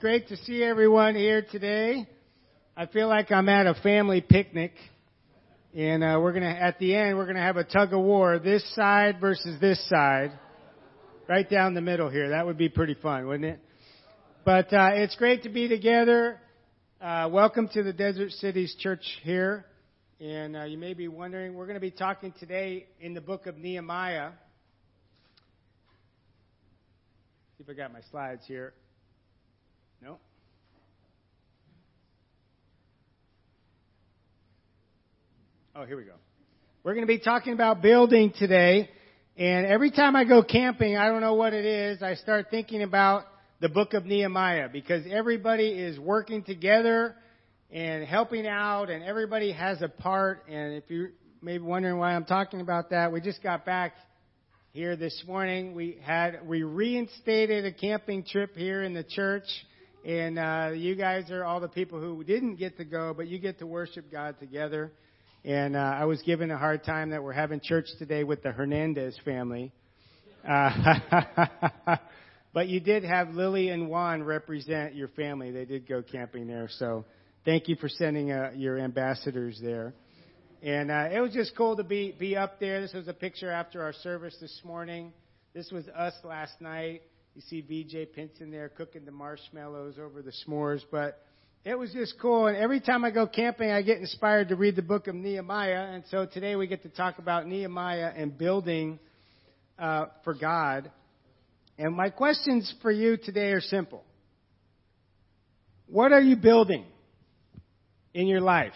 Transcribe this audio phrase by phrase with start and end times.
[0.00, 2.06] great to see everyone here today.
[2.76, 4.72] I feel like I'm at a family picnic,
[5.76, 8.62] and uh, we're gonna at the end we're gonna have a tug of war, this
[8.76, 10.38] side versus this side,
[11.28, 12.28] right down the middle here.
[12.28, 13.60] That would be pretty fun, wouldn't it?
[14.44, 16.40] But uh, it's great to be together.
[17.00, 19.64] Uh, welcome to the Desert Cities Church here,
[20.20, 23.58] and uh, you may be wondering we're to be talking today in the book of
[23.58, 24.30] Nehemiah.
[27.56, 28.74] See if I got my slides here.
[30.02, 30.18] No.
[35.74, 36.12] Oh, here we go.
[36.84, 38.88] We're going to be talking about building today.
[39.36, 42.82] And every time I go camping, I don't know what it is, I start thinking
[42.82, 43.24] about
[43.60, 47.14] the book of Nehemiah because everybody is working together
[47.70, 50.44] and helping out and everybody has a part.
[50.48, 51.08] And if you
[51.42, 53.94] may be wondering why I'm talking about that, we just got back
[54.72, 55.74] here this morning.
[55.74, 59.46] We had, we reinstated a camping trip here in the church.
[60.04, 63.38] And, uh, you guys are all the people who didn't get to go, but you
[63.38, 64.92] get to worship God together.
[65.44, 68.52] And, uh, I was given a hard time that we're having church today with the
[68.52, 69.72] Hernandez family.
[70.48, 71.96] Uh,
[72.54, 75.50] but you did have Lily and Juan represent your family.
[75.50, 76.68] They did go camping there.
[76.70, 77.04] So
[77.44, 79.94] thank you for sending, uh, your ambassadors there.
[80.62, 82.80] And uh, it was just cool to be be up there.
[82.80, 85.12] This was a picture after our service this morning.
[85.54, 87.02] This was us last night.
[87.38, 91.22] You see VJ Pinson there cooking the marshmallows over the s'mores, but
[91.64, 92.48] it was just cool.
[92.48, 95.86] And every time I go camping, I get inspired to read the book of Nehemiah.
[95.92, 98.98] And so today we get to talk about Nehemiah and building
[99.78, 100.90] uh, for God.
[101.78, 104.02] And my questions for you today are simple.
[105.86, 106.86] What are you building
[108.14, 108.72] in your life?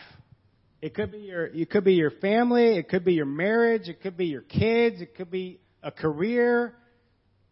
[0.80, 4.02] It could be your, it could be your family, it could be your marriage, it
[4.02, 6.76] could be your kids, it could be a career.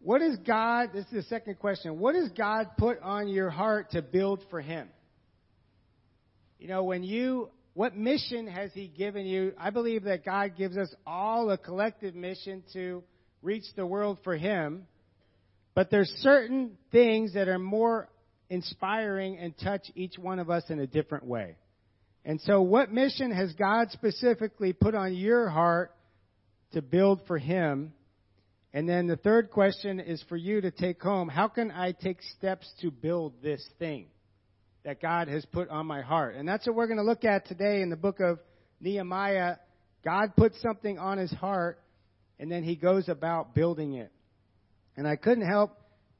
[0.02, 3.90] What is God, this is the second question, what does God put on your heart
[3.90, 4.88] to build for Him?
[6.58, 9.52] You know, when you, what mission has He given you?
[9.58, 13.02] I believe that God gives us all a collective mission to
[13.42, 14.86] reach the world for Him,
[15.74, 18.08] but there's certain things that are more
[18.48, 21.56] inspiring and touch each one of us in a different way.
[22.24, 25.94] And so, what mission has God specifically put on your heart
[26.72, 27.92] to build for Him?
[28.72, 31.28] And then the third question is for you to take home.
[31.28, 34.06] How can I take steps to build this thing
[34.84, 36.36] that God has put on my heart?
[36.36, 38.38] And that's what we're going to look at today in the book of
[38.80, 39.56] Nehemiah.
[40.04, 41.80] God puts something on his heart,
[42.38, 44.12] and then he goes about building it.
[44.96, 45.76] And I couldn't help,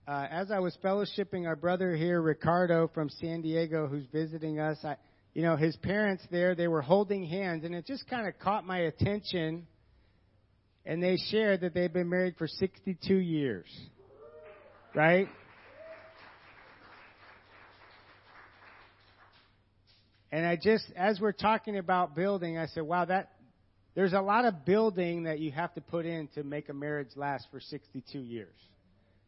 [0.09, 4.77] uh, as I was fellowshipping our brother here, Ricardo from San Diego, who's visiting us,
[4.83, 4.97] I,
[5.35, 8.67] you know, his parents there, they were holding hands, and it just kind of caught
[8.67, 9.69] my attention.
[10.87, 13.67] And they shared that they've been married for 62 years.
[14.95, 15.29] Right?
[20.33, 23.33] And I just, as we're talking about building, I said, wow, that,
[23.95, 27.11] there's a lot of building that you have to put in to make a marriage
[27.17, 28.55] last for 62 years.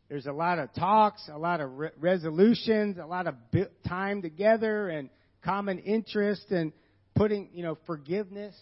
[0.08, 4.22] There's a lot of talks, a lot of re- resolutions, a lot of bi- time
[4.22, 5.08] together, and
[5.42, 6.72] common interest and
[7.14, 8.54] putting, you know, forgiveness.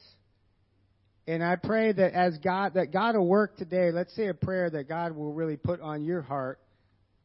[1.31, 3.93] And I pray that as God, that God will work today.
[3.93, 6.59] Let's say a prayer that God will really put on your heart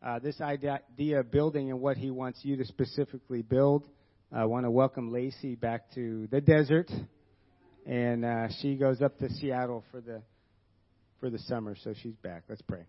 [0.05, 0.81] uh, this idea
[1.19, 3.87] of building and what He wants you to specifically build.
[4.31, 6.91] I want to welcome Lacey back to the desert,
[7.87, 10.21] and uh, she goes up to Seattle for the
[11.19, 12.43] for the summer, so she's back.
[12.47, 12.83] Let's pray.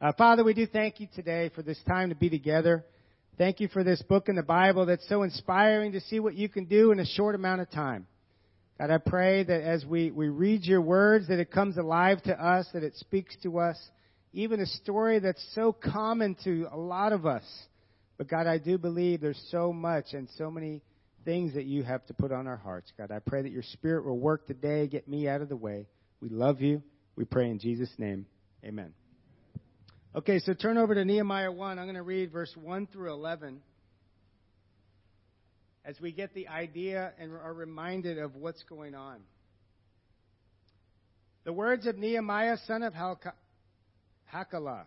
[0.00, 2.84] Uh, Father, we do thank you today for this time to be together.
[3.38, 6.48] Thank you for this book in the Bible that's so inspiring to see what you
[6.48, 8.06] can do in a short amount of time.
[8.78, 12.32] God, I pray that as we, we read your words, that it comes alive to
[12.32, 13.78] us, that it speaks to us,
[14.32, 17.44] even a story that's so common to a lot of us.
[18.18, 20.82] But God, I do believe there's so much and so many
[21.24, 22.92] things that you have to put on our hearts.
[22.98, 25.86] God, I pray that your spirit will work today, get me out of the way.
[26.20, 26.82] We love you.
[27.14, 28.26] We pray in Jesus' name.
[28.64, 28.92] Amen.
[30.16, 31.78] Okay, so turn over to Nehemiah 1.
[31.78, 33.60] I'm going to read verse 1 through 11
[35.84, 39.20] as we get the idea and are reminded of what's going on.
[41.44, 44.86] The words of Nehemiah, son of Hachaliah.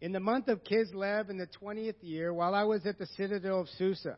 [0.00, 3.62] In the month of Kislev, in the 20th year, while I was at the citadel
[3.62, 4.16] of Susa,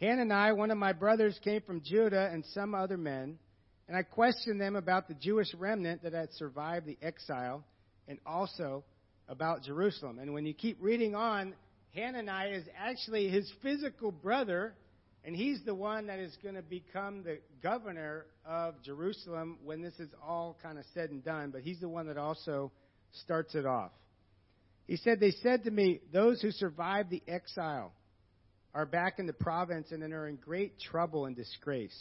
[0.00, 3.38] Hanani, one of my brothers, came from Judah and some other men,
[3.86, 7.64] and I questioned them about the Jewish remnant that had survived the exile
[8.08, 8.82] and also
[9.28, 10.18] about Jerusalem.
[10.18, 11.54] And when you keep reading on,
[11.94, 14.74] Hanani is actually his physical brother,
[15.24, 19.94] and he's the one that is going to become the governor of Jerusalem when this
[20.00, 21.50] is all kind of said and done.
[21.50, 22.72] But he's the one that also
[23.22, 23.92] starts it off.
[24.86, 27.92] He said, They said to me, Those who survived the exile
[28.74, 31.96] are back in the province and are in great trouble and disgrace.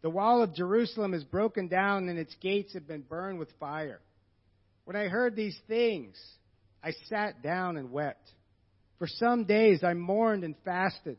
[0.00, 4.00] The wall of Jerusalem is broken down and its gates have been burned with fire.
[4.84, 6.20] When I heard these things,
[6.82, 8.28] I sat down and wept.
[8.98, 11.18] For some days I mourned and fasted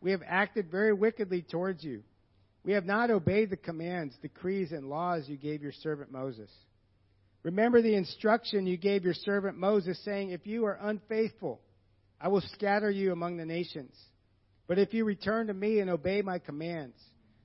[0.00, 2.02] We have acted very wickedly towards you.
[2.64, 6.50] We have not obeyed the commands, decrees, and laws you gave your servant Moses.
[7.42, 11.60] Remember the instruction you gave your servant Moses, saying, If you are unfaithful,
[12.20, 13.94] I will scatter you among the nations.
[14.66, 16.96] But if you return to me and obey my commands,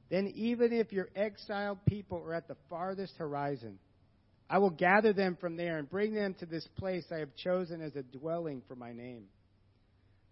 [0.10, 3.78] then even if your exiled people are at the farthest horizon,
[4.50, 7.82] I will gather them from there and bring them to this place I have chosen
[7.82, 9.26] as a dwelling for my name.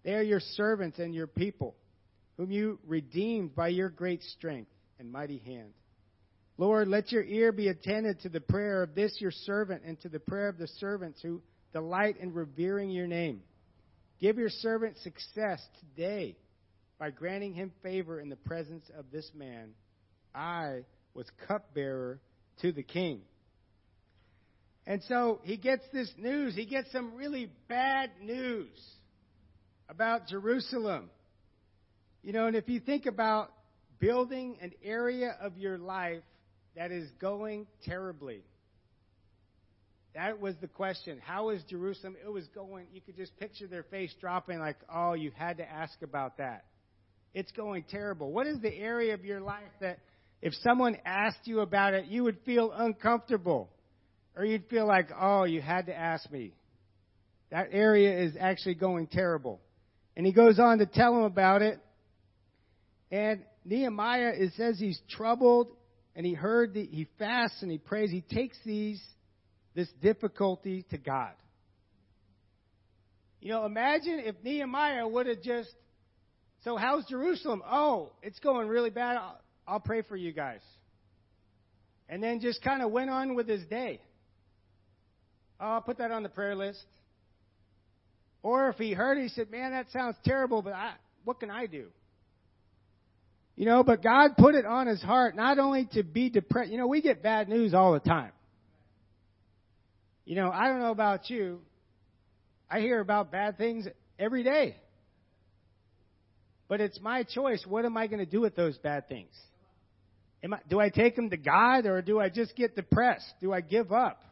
[0.03, 1.75] They are your servants and your people,
[2.39, 5.73] whom you redeemed by your great strength and mighty hand.
[6.57, 10.09] Lord, let your ear be attentive to the prayer of this your servant and to
[10.09, 11.41] the prayer of the servants who
[11.73, 13.41] delight in revering your name.
[14.21, 16.37] Give your servant success today
[16.97, 19.71] by granting him favor in the presence of this man.
[20.33, 22.21] I was cupbearer
[22.61, 23.19] to the king.
[24.87, 26.55] And so he gets this news.
[26.55, 28.79] He gets some really bad news
[29.89, 31.09] about Jerusalem.
[32.23, 33.51] You know, and if you think about
[33.99, 36.23] building an area of your life
[36.75, 38.41] that is going terribly.
[40.15, 41.19] That was the question.
[41.23, 42.15] How is Jerusalem?
[42.23, 45.69] It was going, you could just picture their face dropping, like, oh, you had to
[45.69, 46.65] ask about that.
[47.33, 48.31] It's going terrible.
[48.31, 49.99] What is the area of your life that
[50.41, 53.69] if someone asked you about it, you would feel uncomfortable?
[54.35, 56.53] Or you'd feel like, oh, you had to ask me.
[57.51, 59.59] That area is actually going terrible.
[60.15, 61.79] And he goes on to tell him about it.
[63.11, 65.75] And Nehemiah, it says he's troubled
[66.15, 68.11] and he heard he fasts and he prays.
[68.11, 69.01] He takes these,
[69.75, 71.31] this difficulty to God.
[73.41, 75.69] You know, imagine if Nehemiah would have just,
[76.63, 77.63] so how's Jerusalem?
[77.65, 79.17] Oh, it's going really bad.
[79.17, 80.59] I'll, I'll pray for you guys.
[82.09, 84.01] And then just kind of went on with his day.
[85.59, 86.83] Oh, I'll put that on the prayer list.
[88.41, 91.65] Or if he heard he said, man, that sounds terrible, but I, what can I
[91.65, 91.87] do?
[93.59, 96.71] You know, but God put it on his heart not only to be depressed.
[96.71, 98.31] You know, we get bad news all the time.
[100.23, 101.59] You know, I don't know about you.
[102.71, 103.85] I hear about bad things
[104.17, 104.77] every day.
[106.69, 107.61] But it's my choice.
[107.67, 109.35] What am I going to do with those bad things?
[110.41, 113.29] I, do I take them to God or do I just get depressed?
[113.41, 114.23] Do I give up?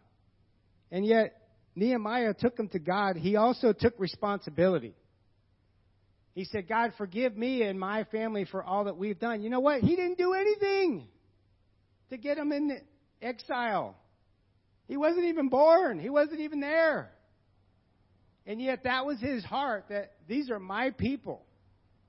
[0.89, 1.35] And yet,
[1.75, 3.17] Nehemiah took them to God.
[3.17, 4.95] He also took responsibility.
[6.37, 9.41] He said, God, forgive me and my family for all that we've done.
[9.41, 9.81] You know what?
[9.81, 11.07] He didn't do anything
[12.11, 12.79] to get him in
[13.23, 13.95] exile.
[14.87, 17.09] He wasn't even born, he wasn't even there.
[18.45, 21.43] And yet, that was his heart that these are my people.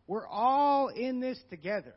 [0.06, 1.94] We're all in this together.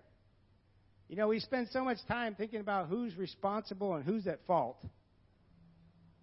[1.09, 4.81] You know, we spend so much time thinking about who's responsible and who's at fault.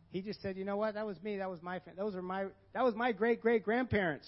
[0.08, 0.94] He just said, "You know what?
[0.94, 1.36] That was me.
[1.36, 1.82] That was my.
[1.98, 2.46] Those are my.
[2.72, 4.26] That was my great great grandparents.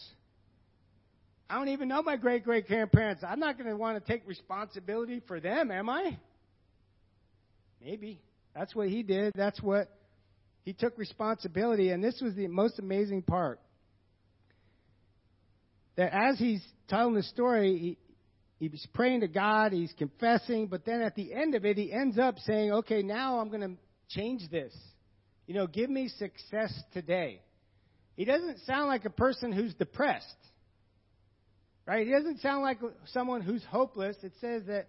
[1.50, 3.25] I don't even know my great great grandparents.
[3.26, 6.16] I'm not going to want to take responsibility for them, am I?
[7.83, 8.21] Maybe.
[8.54, 9.33] That's what he did.
[9.35, 9.88] That's what
[10.62, 11.90] he took responsibility.
[11.90, 13.59] And this was the most amazing part.
[15.97, 17.97] That as he's telling the story,
[18.61, 21.92] he, he's praying to God, he's confessing, but then at the end of it, he
[21.92, 23.73] ends up saying, okay, now I'm going to
[24.09, 24.73] change this.
[25.49, 27.42] You know, give me success today.
[28.14, 30.26] He doesn't sound like a person who's depressed.
[31.87, 32.06] Right?
[32.06, 32.78] He doesn't sound like
[33.12, 34.16] someone who's hopeless.
[34.22, 34.88] It says that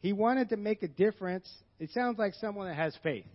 [0.00, 1.48] he wanted to make a difference.
[1.78, 3.26] It sounds like someone that has faith.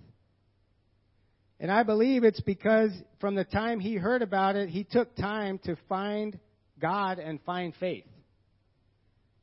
[1.59, 5.59] And I believe it's because from the time he heard about it, he took time
[5.63, 6.37] to find
[6.79, 8.05] God and find faith.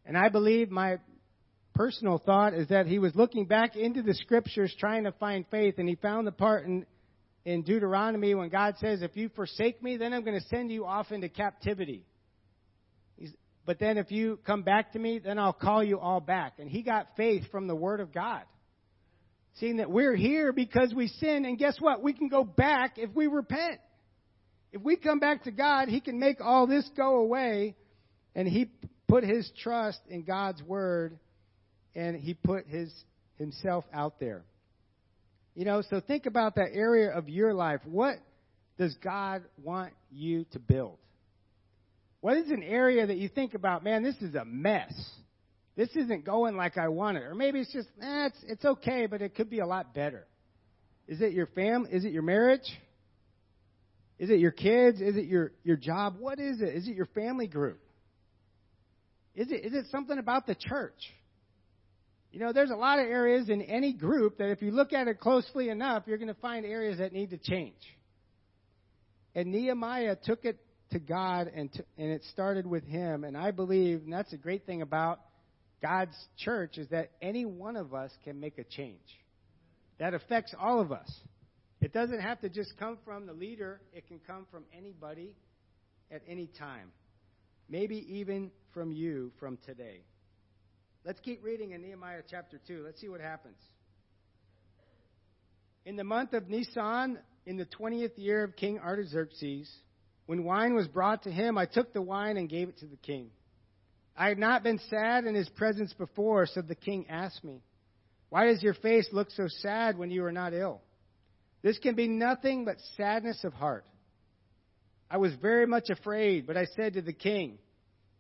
[0.07, 0.99] And I believe my
[1.75, 5.75] personal thought is that he was looking back into the scriptures trying to find faith,
[5.79, 6.87] and he found the part in,
[7.45, 10.85] in Deuteronomy when God says, If you forsake me, then I'm going to send you
[10.85, 12.05] off into captivity.
[13.67, 16.55] But then if you come back to me, then I'll call you all back.
[16.59, 18.43] And he got faith from the Word of God.
[19.55, 22.03] Seeing that we're here because we sin, and guess what?
[22.03, 23.81] We can go back if we repent.
[24.73, 27.77] If we come back to God, He can make all this go away,
[28.35, 28.69] and He
[29.09, 31.19] put his trust in God's word
[31.95, 32.93] and he put his
[33.39, 34.45] himself out there.
[35.55, 37.81] You know, so think about that area of your life.
[37.85, 38.17] What
[38.79, 40.99] does God want you to build?
[42.25, 44.95] What is an area that you think about, man, this is a mess?
[45.77, 47.25] This isn't going like I want it.
[47.25, 50.27] Or maybe it's just, eh, it's, it's okay, but it could be a lot better.
[51.07, 51.91] Is it your family?
[51.93, 52.65] Is it your marriage?
[54.19, 55.03] Is it your kids?
[55.03, 56.17] Is it your, your job?
[56.19, 56.75] What is it?
[56.75, 57.79] Is it your family group?
[59.35, 60.97] Is it, is it something about the church?
[62.33, 65.09] You know, there's a lot of areas in any group that if you look at
[65.09, 67.77] it closely enough, you're going to find areas that need to change.
[69.35, 70.59] And Nehemiah took it
[70.91, 73.25] to God, and, to, and it started with him.
[73.25, 75.21] And I believe, and that's a great thing about
[75.83, 79.01] God's church, is that any one of us can make a change.
[79.99, 81.11] That affects all of us.
[81.81, 85.35] It doesn't have to just come from the leader, it can come from anybody
[86.11, 86.93] at any time.
[87.69, 90.01] Maybe even from you from today.
[91.05, 92.83] Let's keep reading in Nehemiah chapter 2.
[92.85, 93.59] Let's see what happens.
[95.85, 99.71] In the month of Nisan, in the 20th year of King Artaxerxes,
[100.27, 102.97] when wine was brought to him, I took the wine and gave it to the
[102.97, 103.31] king.
[104.17, 107.63] I had not been sad in his presence before, so the king asked me,
[108.29, 110.81] Why does your face look so sad when you are not ill?
[111.63, 113.85] This can be nothing but sadness of heart.
[115.11, 117.59] I was very much afraid, but I said to the king,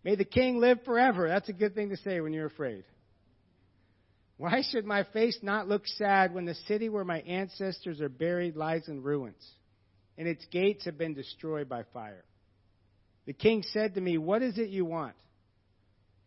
[0.02, 1.28] May the king live forever.
[1.28, 2.84] That's a good thing to say when you're afraid.
[4.37, 8.56] Why should my face not look sad when the city where my ancestors are buried
[8.56, 9.46] lies in ruins,
[10.16, 12.25] and its gates have been destroyed by fire?
[13.26, 15.14] The king said to me, What is it you want?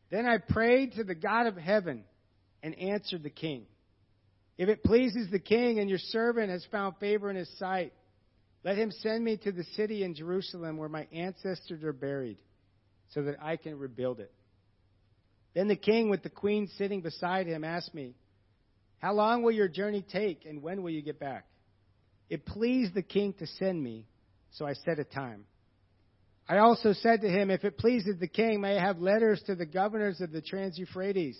[0.09, 2.03] Then I prayed to the God of heaven
[2.63, 3.65] and answered the king.
[4.57, 7.93] If it pleases the king and your servant has found favor in his sight,
[8.63, 12.37] let him send me to the city in Jerusalem where my ancestors are buried,
[13.13, 14.31] so that I can rebuild it.
[15.53, 18.15] Then the king, with the queen sitting beside him, asked me,
[18.99, 21.45] How long will your journey take, and when will you get back?
[22.29, 24.05] It pleased the king to send me,
[24.51, 25.45] so I set a time.
[26.49, 29.55] I also said to him, If it pleases the king, may I have letters to
[29.55, 31.37] the governors of the Trans Euphrates,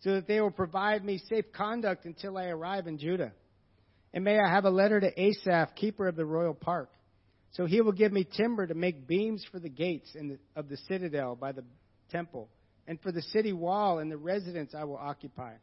[0.00, 3.32] so that they will provide me safe conduct until I arrive in Judah.
[4.14, 6.90] And may I have a letter to Asaph, keeper of the royal park,
[7.52, 10.76] so he will give me timber to make beams for the gates the, of the
[10.88, 11.64] citadel by the
[12.10, 12.48] temple,
[12.86, 15.54] and for the city wall and the residence I will occupy.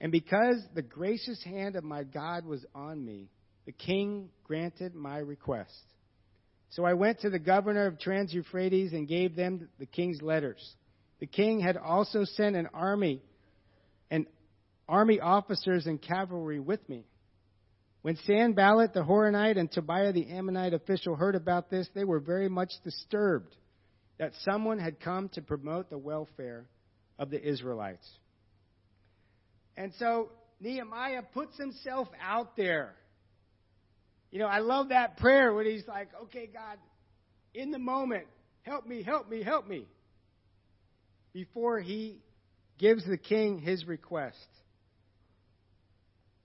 [0.00, 3.28] And because the gracious hand of my God was on me,
[3.68, 5.92] the king granted my request.
[6.70, 10.74] So I went to the governor of Trans Euphrates and gave them the king's letters.
[11.20, 13.20] The king had also sent an army
[14.10, 14.24] and
[14.88, 17.04] army officers and cavalry with me.
[18.00, 22.48] When Sanballat the Horonite and Tobiah the Ammonite official heard about this, they were very
[22.48, 23.54] much disturbed
[24.16, 26.64] that someone had come to promote the welfare
[27.18, 28.08] of the Israelites.
[29.76, 32.94] And so Nehemiah puts himself out there.
[34.30, 36.78] You know, I love that prayer when he's like, okay, God,
[37.54, 38.26] in the moment,
[38.62, 39.86] help me, help me, help me.
[41.32, 42.20] Before he
[42.78, 44.36] gives the king his request.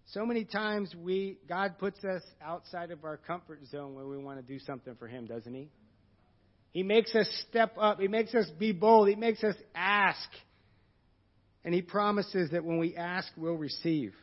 [0.07, 4.39] So many times we God puts us outside of our comfort zone when we want
[4.39, 5.69] to do something for him, doesn't he?
[6.71, 7.99] He makes us step up.
[7.99, 9.07] He makes us be bold.
[9.07, 10.29] He makes us ask.
[11.63, 14.13] And he promises that when we ask, we'll receive.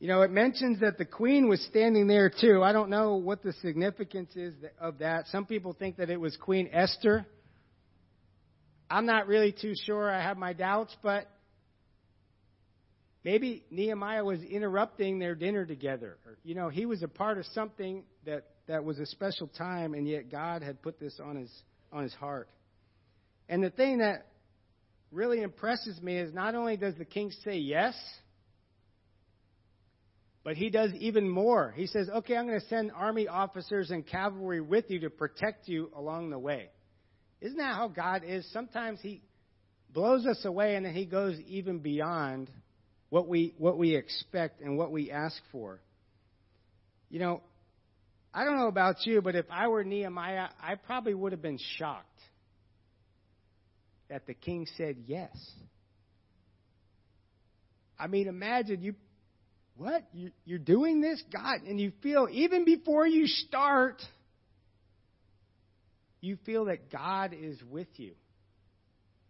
[0.00, 2.62] You know, it mentions that the queen was standing there too.
[2.62, 5.26] I don't know what the significance is of that.
[5.26, 7.26] Some people think that it was Queen Esther.
[8.88, 10.08] I'm not really too sure.
[10.08, 11.28] I have my doubts, but
[13.24, 16.16] maybe Nehemiah was interrupting their dinner together.
[16.44, 20.06] You know, he was a part of something that, that was a special time, and
[20.06, 21.50] yet God had put this on his,
[21.92, 22.48] on his heart.
[23.48, 24.28] And the thing that
[25.10, 27.94] really impresses me is not only does the king say yes,
[30.48, 31.74] but he does even more.
[31.76, 35.68] He says, Okay, I'm going to send army officers and cavalry with you to protect
[35.68, 36.70] you along the way.
[37.42, 38.50] Isn't that how God is?
[38.50, 39.20] Sometimes he
[39.92, 42.50] blows us away and then he goes even beyond
[43.10, 45.82] what we, what we expect and what we ask for.
[47.10, 47.42] You know,
[48.32, 51.60] I don't know about you, but if I were Nehemiah, I probably would have been
[51.76, 52.06] shocked
[54.08, 55.36] that the king said yes.
[57.98, 58.94] I mean, imagine you
[59.78, 60.04] what?
[60.12, 61.22] You, are doing this?
[61.32, 64.02] God, and you feel, even before you start,
[66.20, 68.12] you feel that God is with you.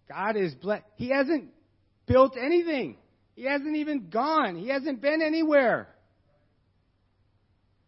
[0.09, 0.85] God is blessed.
[0.97, 1.51] He hasn't
[2.07, 2.97] built anything.
[3.37, 4.57] He hasn't even gone.
[4.57, 5.87] He hasn't been anywhere.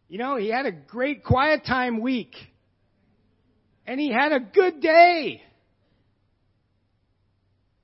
[0.09, 2.35] You know, he had a great quiet time week.
[3.87, 5.43] And he had a good day.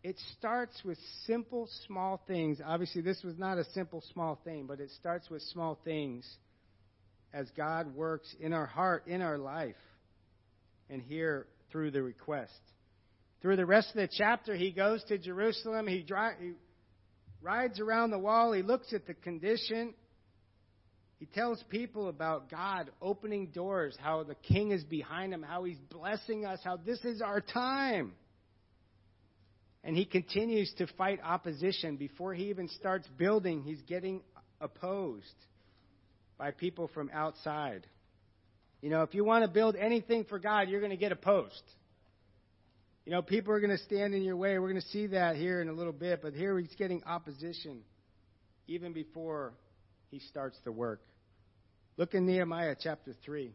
[0.06, 2.60] It starts with simple, small things.
[2.64, 6.24] Obviously, this was not a simple, small thing, but it starts with small things
[7.34, 9.74] as God works in our heart, in our life,
[10.88, 12.52] and here through the request.
[13.42, 15.88] Through the rest of the chapter, he goes to Jerusalem.
[15.88, 16.52] He, dri- he
[17.42, 18.52] rides around the wall.
[18.52, 19.92] He looks at the condition.
[21.18, 25.80] He tells people about God opening doors, how the king is behind him, how he's
[25.90, 28.12] blessing us, how this is our time.
[29.86, 31.96] And he continues to fight opposition.
[31.96, 34.20] Before he even starts building, he's getting
[34.60, 35.24] opposed
[36.36, 37.86] by people from outside.
[38.82, 41.62] You know, if you want to build anything for God, you're going to get opposed.
[43.04, 44.58] You know, people are going to stand in your way.
[44.58, 47.82] We're going to see that here in a little bit, but here he's getting opposition
[48.66, 49.52] even before
[50.10, 51.00] he starts the work.
[51.96, 53.54] Look in Nehemiah chapter 3.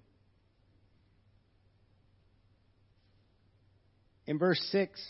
[4.28, 5.02] In verse 6,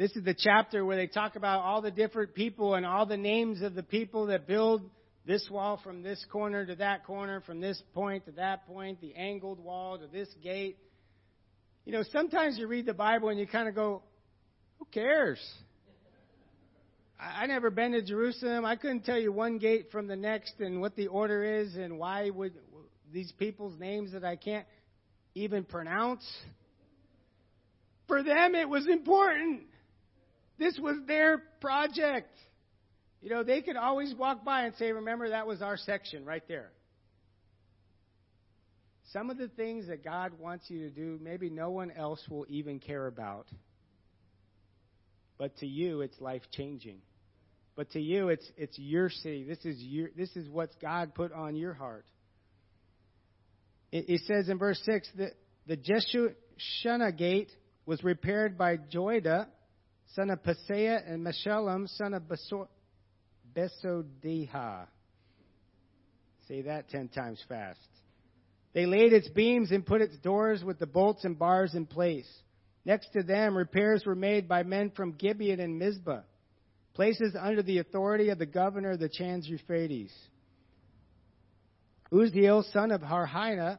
[0.00, 3.18] this is the chapter where they talk about all the different people and all the
[3.18, 4.80] names of the people that build
[5.26, 9.14] this wall from this corner to that corner, from this point to that point, the
[9.14, 10.78] angled wall to this gate.
[11.84, 14.02] You know, sometimes you read the Bible and you kind of go,
[14.78, 15.38] who cares?
[17.20, 18.64] I, never been to Jerusalem.
[18.64, 21.98] I couldn't tell you one gate from the next and what the order is and
[21.98, 22.54] why would
[23.12, 24.64] these people's names that I can't
[25.34, 26.26] even pronounce.
[28.08, 29.64] For them, it was important.
[30.60, 32.36] This was their project.
[33.22, 36.46] You know, they could always walk by and say, Remember, that was our section right
[36.46, 36.70] there.
[39.12, 42.44] Some of the things that God wants you to do, maybe no one else will
[42.48, 43.48] even care about.
[45.38, 46.98] But to you, it's life changing.
[47.74, 49.44] But to you, it's, it's your city.
[49.44, 52.04] This is, your, this is what God put on your heart.
[53.90, 55.32] It, it says in verse 6 that
[55.66, 56.28] the Jeshua
[56.84, 57.50] Jeshushana gate
[57.86, 59.46] was repaired by Joiada,
[60.14, 62.24] son of Paseah, and Meshullam, son of
[63.54, 64.86] Besodeiah.
[66.48, 67.78] Say that ten times fast.
[68.72, 72.28] They laid its beams and put its doors with the bolts and bars in place.
[72.84, 76.22] Next to them, repairs were made by men from Gibeon and Mizpah,
[76.94, 80.12] places under the authority of the governor of the Trans Euphrates.
[82.12, 83.78] Uzziel, son of Harhina,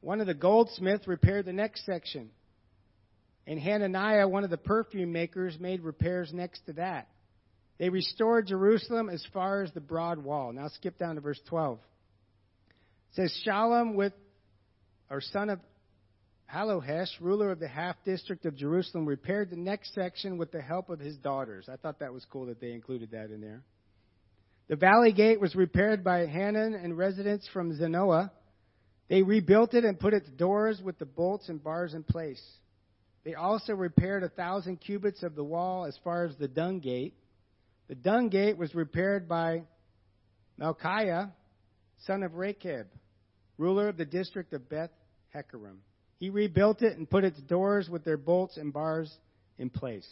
[0.00, 2.30] one of the goldsmiths, repaired the next section.
[3.46, 7.08] And Hananiah, one of the perfume makers, made repairs next to that.
[7.78, 10.52] They restored Jerusalem as far as the broad wall.
[10.52, 11.78] Now skip down to verse 12.
[11.78, 14.12] It says Shallum with
[15.08, 15.60] our son of
[16.52, 20.90] Hallohesh, ruler of the half district of Jerusalem, repaired the next section with the help
[20.90, 21.68] of his daughters.
[21.72, 23.62] I thought that was cool that they included that in there.
[24.68, 28.30] The valley gate was repaired by Hanan and residents from Zanoah.
[29.08, 32.42] They rebuilt it and put its doors with the bolts and bars in place.
[33.24, 37.14] They also repaired a thousand cubits of the wall as far as the dung gate.
[37.88, 39.64] The dung gate was repaired by
[40.58, 41.30] Malchiah,
[42.06, 42.86] son of Rechab,
[43.58, 44.90] ruler of the district of Beth
[45.34, 45.78] Hekkerim.
[46.18, 49.12] He rebuilt it and put its doors with their bolts and bars
[49.58, 50.08] in place.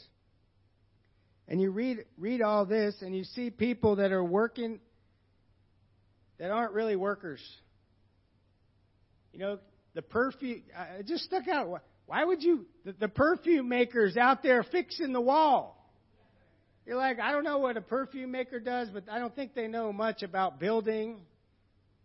[1.47, 4.81] And you read read all this and you see people that are working
[6.39, 7.41] that aren't really workers.
[9.33, 9.59] You know,
[9.95, 11.83] the perfume uh, it just stuck out.
[12.09, 15.75] Why would you the, the perfume makers out there fixing the wall?
[16.87, 19.69] You're like, I don't know what a perfume maker does, but I don't think they
[19.69, 21.21] know much about building.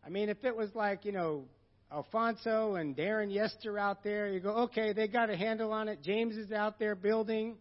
[0.06, 1.46] I mean, if it was like, you know,
[1.90, 6.00] Alfonso and Darren Yester out there, you go, okay, they got a handle on it.
[6.04, 7.56] James is out there building.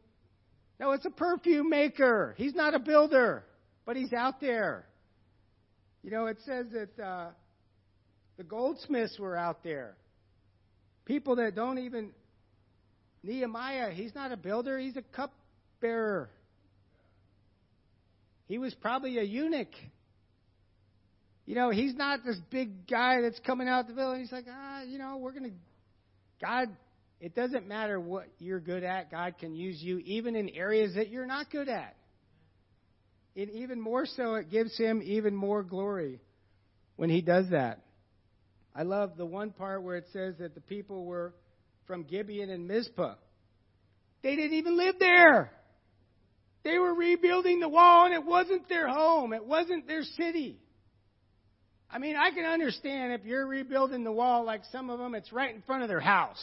[0.80, 2.34] No, it's a perfume maker.
[2.36, 3.44] He's not a builder,
[3.86, 4.84] but he's out there.
[6.02, 7.28] You know, it says that uh,
[8.36, 9.94] the goldsmiths were out there.
[11.04, 12.10] People that don't even.
[13.22, 16.30] Nehemiah, he's not a builder, he's a cupbearer.
[18.48, 19.72] He was probably a eunuch.
[21.46, 24.20] You know, he's not this big guy that's coming out the village.
[24.20, 25.56] He's like, ah, you know, we're going to,
[26.40, 26.68] God,
[27.20, 29.10] it doesn't matter what you're good at.
[29.10, 31.96] God can use you even in areas that you're not good at.
[33.36, 36.20] And even more so, it gives him even more glory
[36.96, 37.80] when he does that.
[38.74, 41.32] I love the one part where it says that the people were
[41.86, 43.14] from Gibeon and Mizpah.
[44.22, 45.50] They didn't even live there.
[46.64, 49.32] They were rebuilding the wall, and it wasn't their home.
[49.32, 50.60] It wasn't their city.
[51.90, 55.32] I mean, I can understand if you're rebuilding the wall like some of them, it's
[55.32, 56.42] right in front of their house.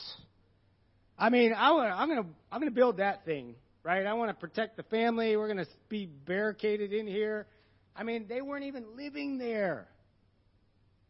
[1.18, 4.06] I mean, I want, I'm going to I'm going to build that thing, right?
[4.06, 5.36] I want to protect the family.
[5.36, 7.48] We're going to be barricaded in here.
[7.96, 9.88] I mean, they weren't even living there.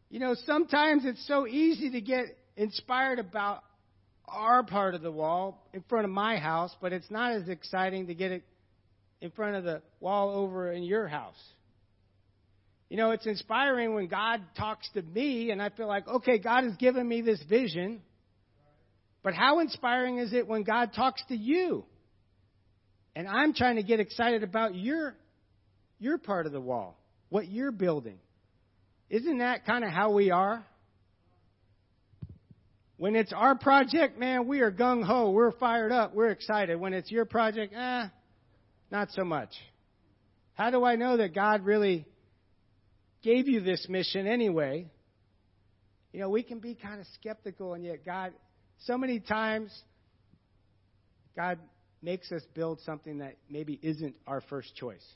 [0.08, 3.62] You know, sometimes it's so easy to get inspired about
[4.30, 8.06] our part of the wall in front of my house, but it's not as exciting
[8.06, 8.42] to get it
[9.20, 11.40] in front of the wall over in your house.
[12.88, 16.64] You know, it's inspiring when God talks to me and I feel like, okay, God
[16.64, 18.02] has given me this vision.
[19.22, 21.84] But how inspiring is it when God talks to you?
[23.14, 25.14] And I'm trying to get excited about your
[25.98, 28.18] your part of the wall, what you're building.
[29.10, 30.64] Isn't that kind of how we are?
[33.00, 35.30] When it's our project, man, we are gung ho.
[35.30, 36.14] We're fired up.
[36.14, 36.78] We're excited.
[36.78, 38.08] When it's your project, eh,
[38.90, 39.48] not so much.
[40.52, 42.04] How do I know that God really
[43.22, 44.86] gave you this mission anyway?
[46.12, 48.34] You know, we can be kind of skeptical, and yet God,
[48.80, 49.74] so many times,
[51.34, 51.58] God
[52.02, 55.06] makes us build something that maybe isn't our first choice.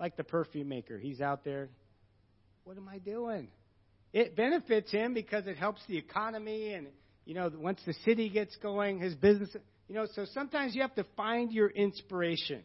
[0.00, 0.96] Like the perfume maker.
[0.96, 1.68] He's out there.
[2.64, 3.48] What am I doing?
[4.16, 6.86] It benefits him because it helps the economy and,
[7.26, 9.54] you know, once the city gets going, his business.
[9.88, 12.62] You know, so sometimes you have to find your inspiration.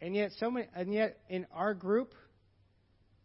[0.00, 2.14] And yet, so many, and yet in our group,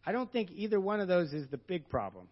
[0.05, 2.27] I don't think either one of those is the big problem.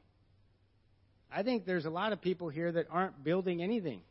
[1.32, 4.02] I think there's a lot of people here that aren't building anything.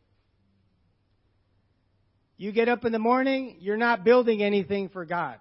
[2.39, 5.37] You get up in the morning, you're not building anything for God.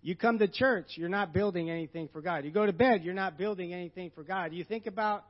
[0.00, 2.44] You come to church, you're not building anything for God.
[2.44, 4.52] You go to bed, you're not building anything for God.
[4.52, 5.24] You think about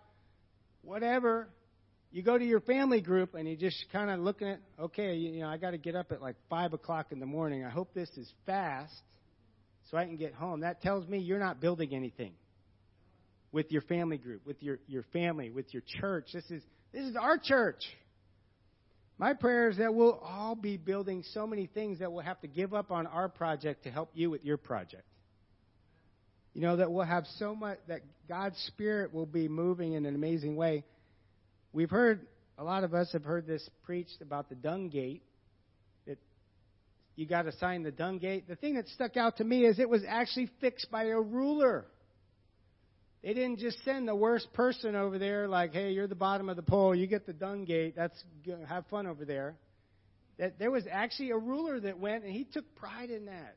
[0.83, 1.49] whatever.
[2.11, 5.41] You go to your family group and you just kind of looking at, okay, you
[5.41, 7.65] know, I got to get up at like five o'clock in the morning.
[7.65, 8.95] I hope this is fast
[9.91, 10.61] so I can get home.
[10.61, 12.33] That tells me you're not building anything
[13.53, 16.29] with your family group, with your, your family, with your church.
[16.33, 17.83] This is this is our church.
[19.19, 22.47] My prayer is that we'll all be building so many things that we'll have to
[22.47, 25.03] give up on our project to help you with your project.
[26.55, 30.15] You know, that we'll have so much, that God's Spirit will be moving in an
[30.15, 30.85] amazing way.
[31.73, 32.27] We've heard,
[32.57, 35.23] a lot of us have heard this preached about the dung gate.
[36.07, 36.19] That
[37.17, 38.49] you got to sign the dung gate.
[38.49, 41.87] The thing that stuck out to me is it was actually fixed by a ruler.
[43.23, 46.57] They didn't just send the worst person over there, like, hey, you're the bottom of
[46.57, 48.23] the pole, you get the dung gate, that's
[48.69, 49.57] have fun over there.
[50.39, 53.57] That there was actually a ruler that went, and he took pride in that.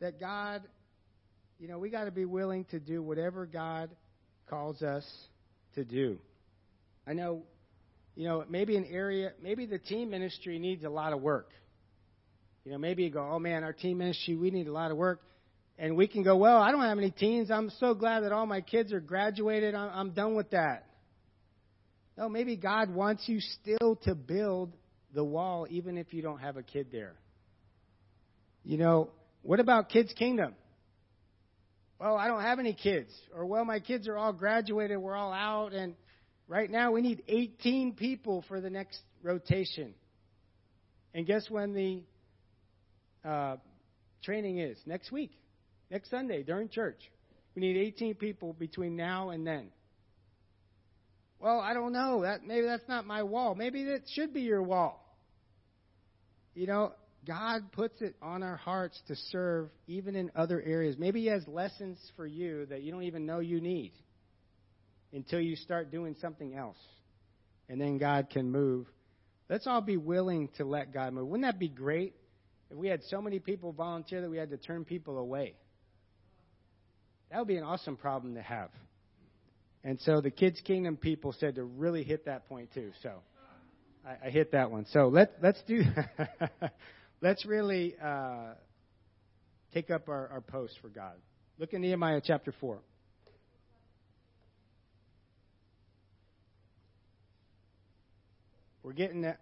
[0.00, 0.62] That God,
[1.58, 3.90] you know, we got to be willing to do whatever God
[4.48, 5.04] calls us
[5.74, 6.18] to do.
[7.06, 7.42] I know,
[8.14, 11.50] you know, maybe an area, maybe the teen ministry needs a lot of work.
[12.64, 14.96] You know, maybe you go, oh man, our teen ministry, we need a lot of
[14.96, 15.20] work
[15.78, 17.50] and we can go, well, I don't have any teens.
[17.50, 19.74] I'm so glad that all my kids are graduated.
[19.74, 20.86] I'm, I'm done with that.
[22.16, 24.72] No, maybe God wants you still to build
[25.14, 27.14] the wall, even if you don't have a kid there.
[28.64, 29.10] You know,
[29.42, 30.54] what about Kids Kingdom?
[32.00, 33.10] Well, I don't have any kids.
[33.34, 34.98] Or, well, my kids are all graduated.
[34.98, 35.72] We're all out.
[35.72, 35.94] And
[36.48, 39.94] right now we need 18 people for the next rotation.
[41.14, 42.02] And guess when the
[43.28, 43.56] uh,
[44.22, 44.78] training is?
[44.86, 45.32] Next week
[45.90, 47.00] next Sunday during church.
[47.54, 49.70] We need 18 people between now and then.
[51.38, 52.22] Well, I don't know.
[52.22, 53.54] That maybe that's not my wall.
[53.54, 55.02] Maybe that should be your wall.
[56.54, 56.92] You know,
[57.26, 60.96] God puts it on our hearts to serve even in other areas.
[60.98, 63.92] Maybe He has lessons for you that you don't even know you need
[65.12, 66.78] until you start doing something else.
[67.68, 68.86] And then God can move.
[69.48, 71.28] Let's all be willing to let God move.
[71.28, 72.14] Wouldn't that be great
[72.70, 75.54] if we had so many people volunteer that we had to turn people away?
[77.30, 78.70] That would be an awesome problem to have.
[79.84, 82.92] And so the Kids Kingdom people said to really hit that point too.
[83.02, 83.12] So
[84.06, 84.86] I, I hit that one.
[84.92, 85.82] So let let's do
[87.20, 88.54] let's really uh,
[89.72, 91.14] take up our, our post for God.
[91.58, 92.80] Look in Nehemiah chapter four.
[98.82, 99.40] We're getting that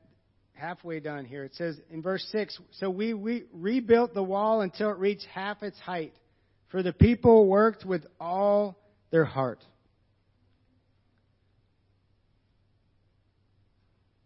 [0.55, 1.45] halfway done here.
[1.45, 5.63] It says in verse 6 So we, we rebuilt the wall until it reached half
[5.63, 6.15] its height
[6.75, 8.77] for the people worked with all
[9.13, 9.65] their heart.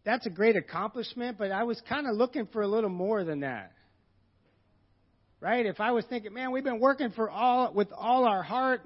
[0.02, 3.40] That's a great accomplishment, but I was kind of looking for a little more than
[3.40, 3.72] that.
[5.40, 5.66] Right?
[5.66, 8.80] If I was thinking, man, we've been working for all with all our heart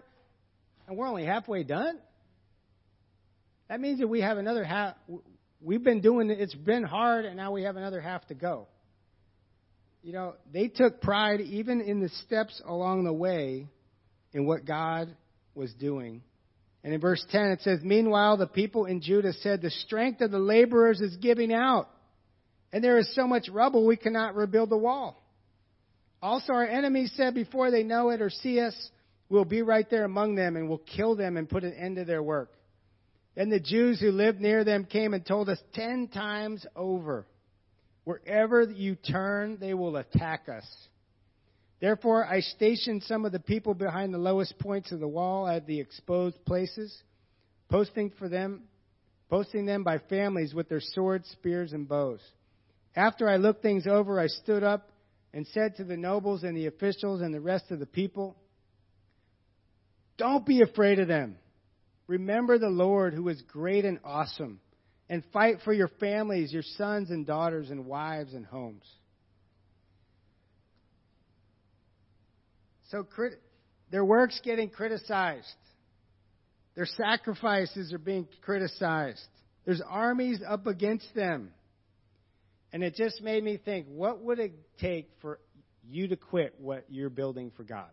[0.88, 2.00] and we're only halfway done,
[3.68, 4.96] that means that we have another half
[5.60, 8.66] we've been doing it, it's been hard and now we have another half to go
[10.02, 13.68] you know, they took pride even in the steps along the way
[14.32, 15.14] in what God
[15.54, 16.22] was doing.
[16.84, 20.30] And in verse 10 it says, Meanwhile, the people in Judah said, The strength of
[20.30, 21.88] the laborers is giving out,
[22.72, 25.22] and there is so much rubble we cannot rebuild the wall.
[26.20, 28.74] Also, our enemies said, Before they know it or see us,
[29.28, 32.04] we'll be right there among them and we'll kill them and put an end to
[32.04, 32.52] their work.
[33.34, 37.26] Then the Jews who lived near them came and told us ten times over,
[38.04, 40.66] Wherever you turn, they will attack us.
[41.80, 45.66] Therefore, I stationed some of the people behind the lowest points of the wall at
[45.66, 46.96] the exposed places,
[47.68, 48.62] posting for them,
[49.28, 52.20] posting them by families with their swords, spears, and bows.
[52.94, 54.90] After I looked things over, I stood up
[55.32, 58.36] and said to the nobles and the officials and the rest of the people,
[60.18, 61.36] Don't be afraid of them.
[62.06, 64.60] Remember the Lord who is great and awesome,
[65.08, 68.84] and fight for your families, your sons and daughters, and wives and homes.
[72.90, 73.06] So
[73.90, 75.46] their work's getting criticized.
[76.74, 79.26] Their sacrifices are being criticized.
[79.64, 81.52] There's armies up against them.
[82.72, 85.38] And it just made me think what would it take for
[85.88, 87.90] you to quit what you're building for God?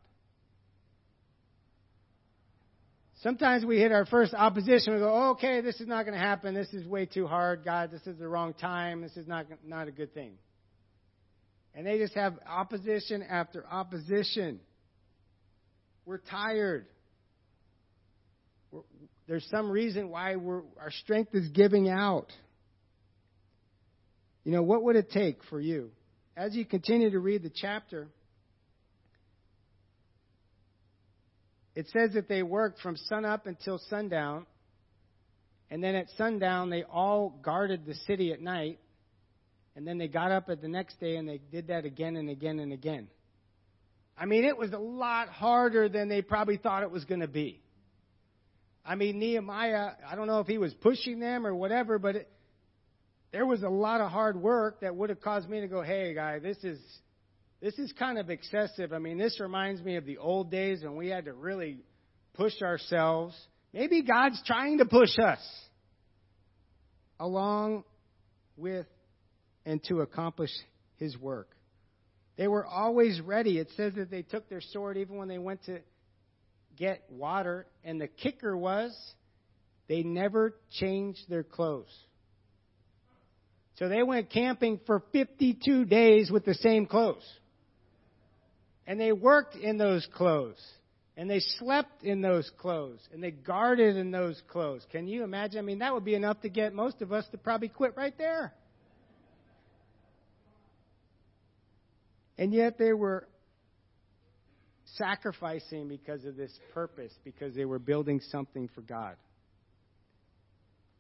[3.22, 4.94] Sometimes we hit our first opposition.
[4.94, 6.54] We go, okay, this is not going to happen.
[6.54, 7.66] This is way too hard.
[7.66, 9.02] God, this is the wrong time.
[9.02, 10.34] This is not, not a good thing.
[11.76, 14.62] And they just have opposition after opposition.
[16.06, 16.86] We're tired.
[18.72, 18.82] We're,
[19.28, 22.32] there's some reason why our strength is giving out.
[24.46, 25.92] You know, what would it take for you?
[26.38, 28.08] As you continue to read the chapter,
[31.80, 34.46] it says that they worked from sunup until sundown,
[35.72, 38.80] and then at sundown they all guarded the city at night,
[39.78, 42.30] and then they got up at the next day and they did that again and
[42.30, 43.08] again and again.
[44.18, 47.30] I mean, it was a lot harder than they probably thought it was going to
[47.30, 47.62] be.
[48.86, 52.30] I mean, Nehemiah, I don't know if he was pushing them or whatever, but it,
[53.32, 56.14] there was a lot of hard work that would have caused me to go, hey,
[56.14, 56.78] guy, this is
[57.62, 58.94] this is kind of excessive.
[58.94, 61.80] I mean, this reminds me of the old days when we had to really
[62.34, 63.36] push ourselves.
[63.74, 65.40] Maybe God's trying to push us
[67.20, 67.84] along
[68.56, 68.88] with
[69.66, 70.52] and to accomplish
[70.98, 71.50] His work.
[72.38, 73.58] They were always ready.
[73.58, 75.80] It says that they took their sword even when they went to
[76.78, 77.68] get water.
[77.84, 78.98] And the kicker was
[79.90, 81.94] they never changed their clothes.
[83.76, 87.26] So they went camping for 52 days with the same clothes.
[88.90, 90.60] And they worked in those clothes.
[91.16, 93.00] And they slept in those clothes.
[93.14, 94.84] And they guarded in those clothes.
[94.92, 95.60] Can you imagine?
[95.60, 98.18] I mean, that would be enough to get most of us to probably quit right
[98.18, 98.52] there.
[102.40, 103.28] And yet they were
[104.96, 109.18] sacrificing because of this purpose, because they were building something for God.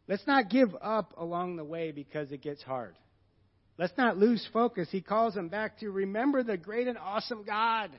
[0.08, 2.96] Let's not give up along the way because it gets hard.
[3.80, 4.90] Let's not lose focus.
[4.92, 7.90] He calls them back to remember the great and awesome God.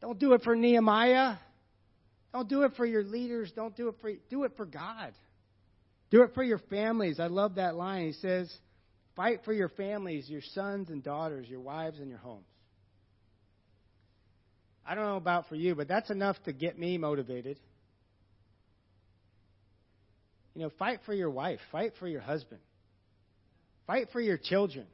[0.00, 1.38] Don't do it for Nehemiah.
[2.32, 3.50] Don't do it for your leaders.
[3.56, 5.12] Don't do it for do it for God.
[6.10, 7.18] Do it for your families.
[7.18, 8.06] I love that line.
[8.06, 8.56] He says,
[9.16, 12.46] "Fight for your families, your sons and daughters, your wives and your homes."
[14.86, 17.58] I don't know about for you, but that's enough to get me motivated.
[20.54, 22.60] You know, fight for your wife, fight for your husband.
[23.88, 24.86] Fight for your children.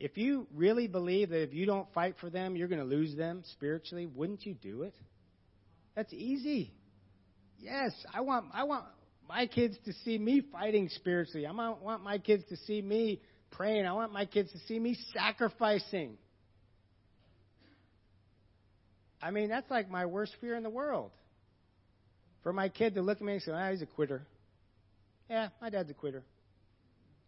[0.00, 3.16] If you really believe that if you don't fight for them, you're going to lose
[3.16, 4.94] them spiritually, wouldn't you do it?
[5.94, 6.72] That's easy.
[7.60, 8.84] Yes, I want I want
[9.28, 11.46] my kids to see me fighting spiritually.
[11.46, 13.20] I want my kids to see me
[13.52, 13.86] praying.
[13.86, 16.18] I want my kids to see me sacrificing.
[19.22, 21.12] I mean, that's like my worst fear in the world.
[22.42, 24.22] For my kid to look at me and say, ah, he's a quitter.
[25.28, 26.22] Yeah, my dad's a quitter.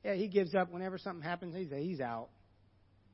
[0.05, 1.55] Yeah, he gives up whenever something happens.
[1.55, 2.29] He's he's out.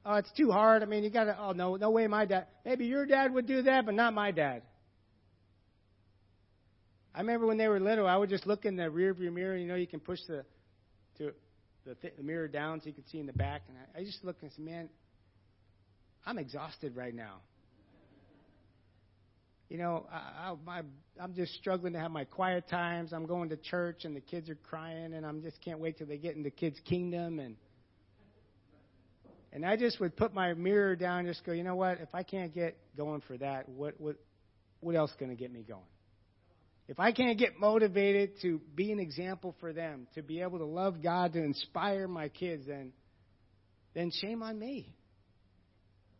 [0.05, 0.83] Oh, it's too hard.
[0.83, 1.37] I mean, you got to.
[1.39, 2.47] Oh no, no way, my dad.
[2.65, 4.63] Maybe your dad would do that, but not my dad.
[7.15, 9.57] I remember when they were little, I would just look in the rear view mirror.
[9.57, 10.45] You know, you can push the
[11.19, 11.33] to
[11.87, 14.05] the, th- the mirror down so you can see in the back, and I, I
[14.05, 14.89] just look and say, man,
[16.27, 17.39] I'm exhausted right now
[19.69, 20.83] you know, I, I,
[21.21, 23.13] I'm just struggling to have my quiet times.
[23.13, 26.07] I'm going to church and the kids are crying, and I'm just can't wait till
[26.07, 27.41] they get into kids' kingdom.
[27.41, 27.57] And
[29.53, 32.01] and I just would put my mirror down, and just go, you know what?
[32.01, 34.17] If I can't get going for that, what what
[34.81, 35.81] what else going to get me going?
[36.89, 40.65] If I can't get motivated to be an example for them, to be able to
[40.65, 42.93] love God, to inspire my kids, then
[43.95, 44.95] then shame on me.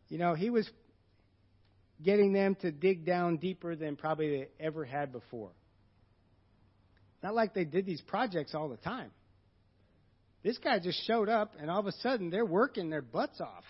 [0.09, 0.69] You know, he was
[2.03, 5.51] getting them to dig down deeper than probably they ever had before.
[7.23, 9.11] Not like they did these projects all the time.
[10.43, 13.63] This guy just showed up, and all of a sudden they're working their butts off.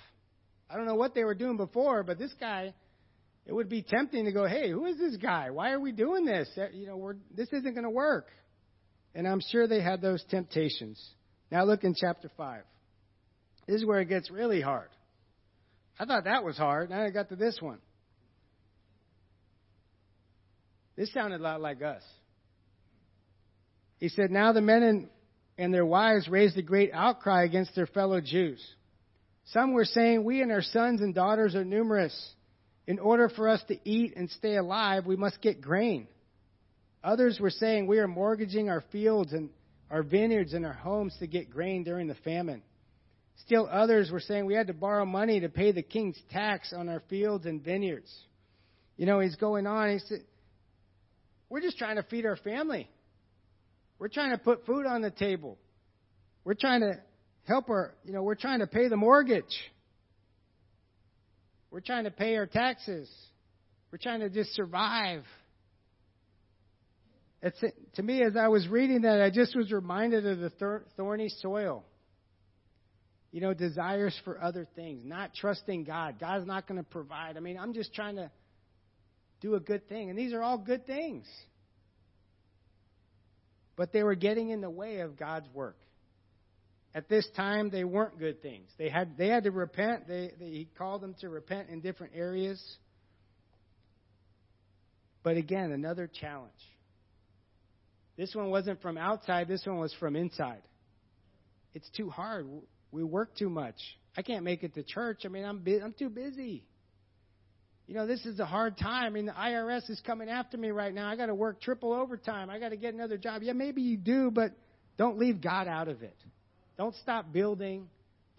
[0.70, 2.74] I don't know what they were doing before, but this guy
[3.48, 5.52] it would be tempting to go, hey, who is this guy?
[5.52, 6.50] Why are we doing this?
[6.58, 8.28] Uh, you know, we're, this isn't going to work.
[9.16, 11.02] And I'm sure they had those temptations.
[11.50, 12.64] Now look in chapter 5.
[13.66, 14.90] This is where it gets really hard.
[15.98, 16.90] I thought that was hard.
[16.90, 17.80] Now I got to this one.
[20.98, 22.02] This sounded a lot like us.
[24.00, 25.10] He said, Now the men and,
[25.58, 28.66] and their wives raised a great outcry against their fellow Jews.
[29.46, 32.34] Some were saying, We and our sons and daughters are numerous.
[32.88, 36.08] In order for us to eat and stay alive, we must get grain.
[37.04, 39.50] Others were saying, We are mortgaging our fields and
[39.92, 42.62] our vineyards and our homes to get grain during the famine.
[43.46, 46.90] Still others were saying we had to borrow money to pay the king's tax on
[46.90, 48.12] our fields and vineyards.
[48.98, 49.92] You know, he's going on.
[49.92, 50.24] He said,
[51.50, 52.90] We're just trying to feed our family.
[54.00, 55.58] We're trying to put food on the table.
[56.44, 57.00] We're trying to
[57.46, 59.44] help our, you know, we're trying to pay the mortgage.
[61.72, 63.10] We're trying to pay our taxes.
[63.92, 65.24] We're trying to just survive.
[67.42, 67.62] It's,
[67.96, 71.86] to me, as I was reading that, I just was reminded of the thorny soil.
[73.32, 76.16] You know, desires for other things, not trusting God.
[76.20, 77.38] God's not going to provide.
[77.38, 78.32] I mean, I'm just trying to
[79.42, 80.10] do a good thing.
[80.10, 81.26] And these are all good things.
[83.76, 85.78] But they were getting in the way of God's work.
[86.96, 88.70] At this time, they weren't good things.
[88.78, 90.08] They had, they had to repent.
[90.08, 92.60] They, they, he called them to repent in different areas.
[95.22, 96.52] But again, another challenge.
[98.18, 100.64] This one wasn't from outside, this one was from inside.
[101.76, 102.48] It's too hard.
[102.92, 103.76] We work too much.
[104.16, 105.22] I can't make it to church.
[105.26, 106.64] I mean, I'm bu- I'm too busy.
[107.88, 109.06] You know, this is a hard time.
[109.06, 111.10] I mean, the IRS is coming after me right now.
[111.10, 112.50] I got to work triple overtime.
[112.50, 113.44] I got to get another job.
[113.44, 114.52] Yeah, maybe you do, but
[114.98, 116.16] don't leave God out of it.
[116.78, 117.88] Don't stop building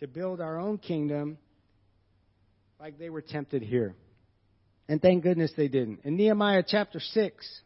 [0.00, 1.38] to build our own kingdom
[2.78, 3.94] like they were tempted here.
[4.86, 6.00] And thank goodness they didn't.
[6.04, 7.60] In Nehemiah chapter 6,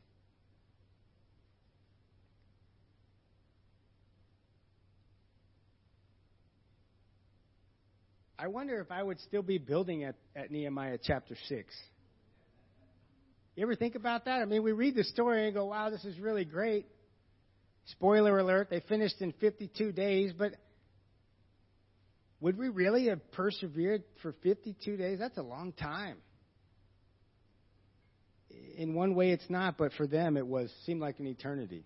[8.42, 11.74] I wonder if I would still be building at, at Nehemiah chapter 6.
[13.54, 14.40] You ever think about that?
[14.40, 16.86] I mean, we read the story and go, wow, this is really great.
[17.84, 20.54] Spoiler alert, they finished in 52 days, but
[22.40, 25.20] would we really have persevered for 52 days?
[25.20, 26.16] That's a long time.
[28.76, 31.84] In one way, it's not, but for them, it was seemed like an eternity.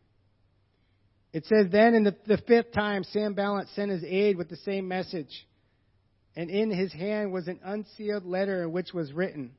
[1.35, 4.89] It says, Then in the, the fifth time, Sanballat sent his aide with the same
[4.89, 5.47] message
[6.37, 9.53] and in his hand was an unsealed letter in which was written,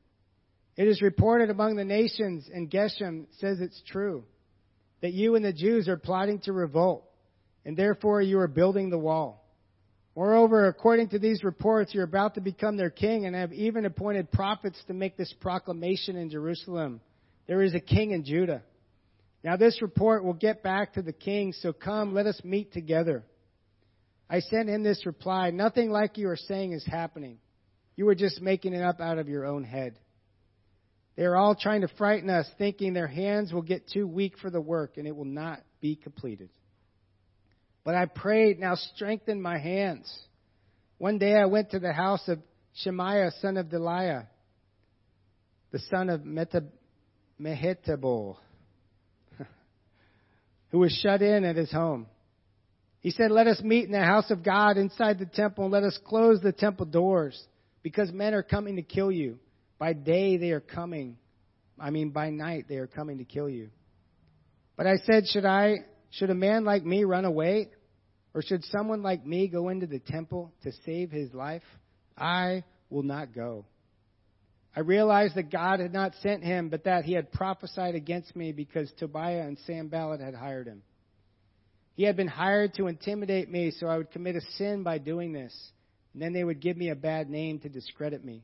[0.75, 4.23] It is reported among the nations, and Geshem says it's true,
[5.01, 7.03] that you and the Jews are plotting to revolt,
[7.65, 9.43] and therefore you are building the wall.
[10.15, 14.31] Moreover, according to these reports, you're about to become their king and have even appointed
[14.31, 17.01] prophets to make this proclamation in Jerusalem.
[17.47, 18.63] There is a king in Judah.
[19.43, 23.23] Now this report will get back to the king, so come, let us meet together.
[24.29, 27.39] I sent him this reply Nothing like you are saying is happening.
[27.95, 29.97] You are just making it up out of your own head.
[31.15, 34.51] They are all trying to frighten us, thinking their hands will get too weak for
[34.51, 36.49] the work and it will not be completed.
[37.83, 40.13] But I prayed, now strengthen my hands.
[40.99, 42.39] One day I went to the house of
[42.83, 44.27] Shemaiah, son of Delaiah,
[45.71, 46.71] the son of Mehetabel,
[50.69, 52.05] who was shut in at his home.
[53.01, 55.83] He said, Let us meet in the house of God inside the temple, and let
[55.83, 57.41] us close the temple doors,
[57.83, 59.39] because men are coming to kill you.
[59.79, 61.17] By day they are coming.
[61.79, 63.69] I mean, by night they are coming to kill you.
[64.75, 65.75] But I said, Should I,
[66.11, 67.69] should a man like me run away?
[68.33, 71.63] Or should someone like me go into the temple to save his life?
[72.15, 73.65] I will not go.
[74.75, 78.51] I realized that God had not sent him, but that he had prophesied against me
[78.51, 80.83] because Tobiah and Sanballat had hired him.
[81.97, 85.33] He had been hired to intimidate me so I would commit a sin by doing
[85.33, 85.51] this,
[86.13, 88.43] and then they would give me a bad name to discredit me.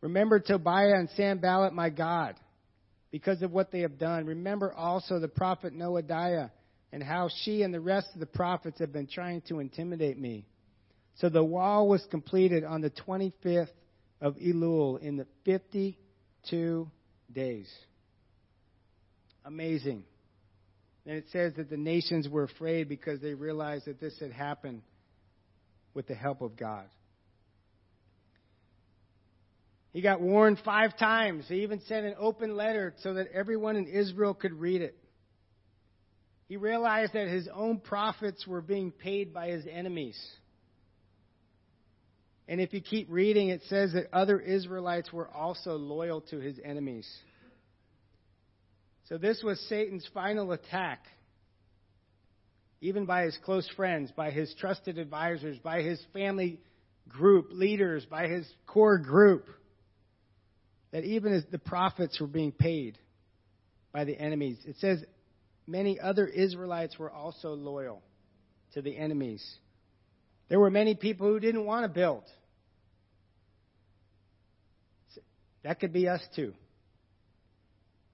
[0.00, 2.36] Remember Tobiah and Sanballat, my God,
[3.10, 4.24] because of what they have done.
[4.24, 6.50] Remember also the prophet Noadiah
[6.90, 10.46] and how she and the rest of the prophets have been trying to intimidate me.
[11.16, 13.68] So the wall was completed on the 25th
[14.22, 16.90] of Elul in the 52
[17.30, 17.70] days.
[19.44, 20.04] Amazing.
[21.08, 24.82] And it says that the nations were afraid because they realized that this had happened
[25.94, 26.84] with the help of God.
[29.94, 31.46] He got warned five times.
[31.48, 34.98] He even sent an open letter so that everyone in Israel could read it.
[36.46, 40.18] He realized that his own prophets were being paid by his enemies.
[42.46, 46.60] And if you keep reading, it says that other Israelites were also loyal to his
[46.62, 47.08] enemies.
[49.08, 51.02] So this was Satan's final attack,
[52.82, 56.60] even by his close friends, by his trusted advisors, by his family
[57.08, 59.46] group leaders, by his core group,
[60.90, 62.98] that even as the prophets were being paid
[63.92, 64.58] by the enemies.
[64.66, 65.02] It says
[65.66, 68.02] many other Israelites were also loyal
[68.74, 69.42] to the enemies.
[70.50, 72.24] There were many people who didn't want to build.
[75.62, 76.52] That could be us too.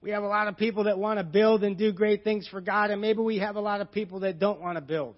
[0.05, 2.61] We have a lot of people that want to build and do great things for
[2.61, 5.15] God, and maybe we have a lot of people that don't want to build.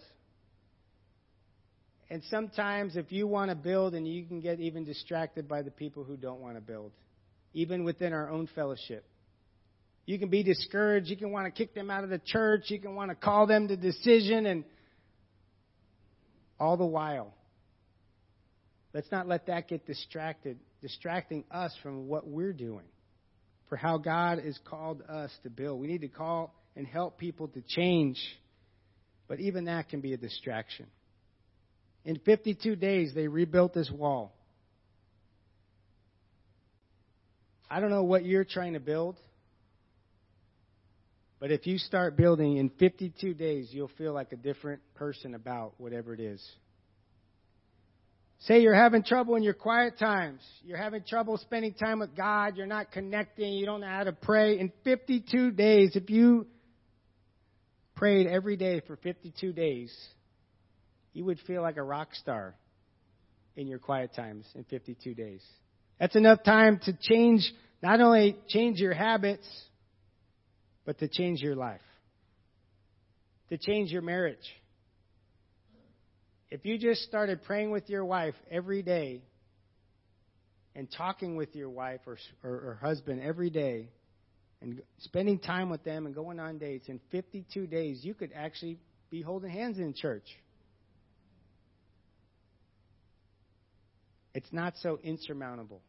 [2.09, 5.71] And sometimes, if you want to build, and you can get even distracted by the
[5.71, 6.93] people who don't want to build,
[7.53, 9.03] even within our own fellowship.
[10.05, 11.09] You can be discouraged.
[11.09, 12.67] You can want to kick them out of the church.
[12.67, 14.63] You can want to call them to decision, and
[16.61, 17.33] all the while,
[18.93, 22.85] let's not let that get distracted, distracting us from what we're doing,
[23.70, 25.80] for how God has called us to build.
[25.80, 28.18] We need to call and help people to change,
[29.28, 30.88] but even that can be a distraction.
[32.05, 34.34] In 52 days, they rebuilt this wall.
[37.70, 39.18] I don't know what you're trying to build,
[41.39, 45.74] but if you start building in 52 days, you'll feel like a different person about
[45.78, 46.41] whatever it is.
[48.41, 50.41] Say you're having trouble in your quiet times.
[50.63, 52.55] You're having trouble spending time with God.
[52.55, 53.53] You're not connecting.
[53.53, 54.59] You don't know how to pray.
[54.59, 56.45] In 52 days, if you
[57.95, 59.95] prayed every day for 52 days,
[61.13, 62.53] you would feel like a rock star
[63.55, 65.41] in your quiet times in 52 days.
[65.99, 69.47] That's enough time to change, not only change your habits,
[70.85, 71.81] but to change your life,
[73.49, 74.38] to change your marriage.
[76.49, 79.21] If you just started praying with your wife every day
[80.75, 83.89] and talking with your wife or, or, or husband every day
[84.61, 88.79] and spending time with them and going on dates in 52 days, you could actually
[89.09, 90.25] be holding hands in church.
[94.33, 95.81] It's not so insurmountable.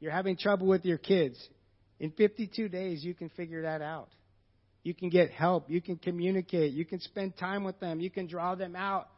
[0.00, 1.38] You're having trouble with your kids.
[2.00, 4.08] In 52 days, you can figure that out.
[4.82, 5.70] You can get help.
[5.70, 6.72] You can communicate.
[6.72, 8.00] You can spend time with them.
[8.00, 9.08] You can draw them out.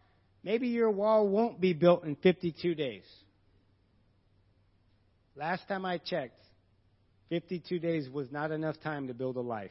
[0.42, 3.04] Maybe your wall won't be built in 52 days.
[5.36, 6.40] Last time I checked,
[7.28, 9.70] 52 days was not enough time to build a life.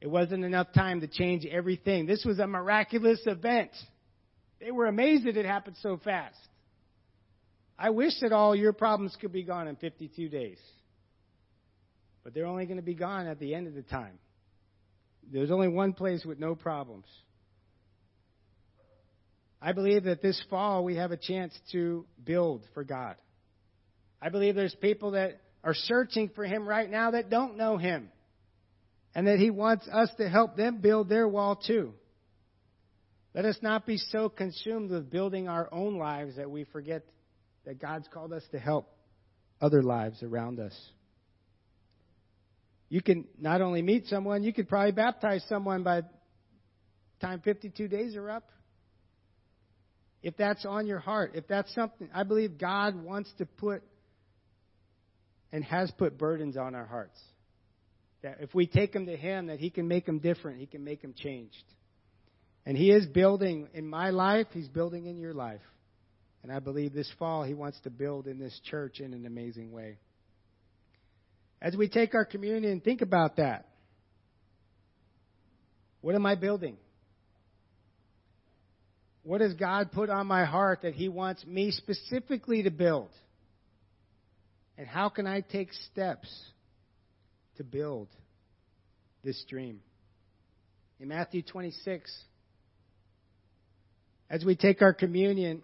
[0.00, 2.06] It wasn't enough time to change everything.
[2.06, 3.70] This was a miraculous event.
[4.60, 6.36] They were amazed that it happened so fast.
[7.78, 10.58] I wish that all your problems could be gone in 52 days.
[12.22, 14.18] But they're only going to be gone at the end of the time.
[15.32, 17.06] There's only one place with no problems.
[19.64, 23.14] I believe that this fall we have a chance to build for God.
[24.20, 28.08] I believe there's people that are searching for Him right now that don't know Him.
[29.14, 31.94] And that He wants us to help them build their wall too.
[33.34, 37.04] Let us not be so consumed with building our own lives that we forget
[37.64, 38.90] that God's called us to help
[39.60, 40.76] other lives around us.
[42.88, 46.08] You can not only meet someone, you could probably baptize someone by the
[47.20, 48.50] time 52 days are up.
[50.22, 53.82] If that's on your heart, if that's something, I believe God wants to put
[55.52, 57.18] and has put burdens on our hearts.
[58.22, 60.84] That if we take them to Him, that He can make them different, He can
[60.84, 61.64] make them changed.
[62.64, 65.60] And He is building in my life, He's building in your life.
[66.42, 69.70] And I believe this fall he wants to build in this church in an amazing
[69.70, 69.98] way.
[71.60, 73.68] As we take our communion, think about that.
[76.00, 76.76] What am I building?
[79.22, 83.10] What has God put on my heart that He wants me specifically to build?
[84.76, 86.28] And how can I take steps
[87.56, 88.08] to build
[89.22, 89.80] this dream?
[90.98, 92.12] In Matthew 26,
[94.30, 95.62] as we take our communion,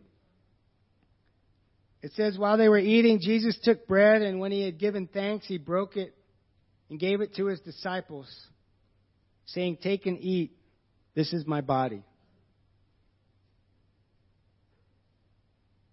[2.02, 5.46] it says, while they were eating, Jesus took bread, and when he had given thanks,
[5.46, 6.14] he broke it
[6.90, 8.28] and gave it to his disciples,
[9.46, 10.52] saying, Take and eat.
[11.14, 12.04] This is my body.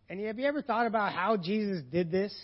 [0.09, 2.35] And have you ever thought about how Jesus did this?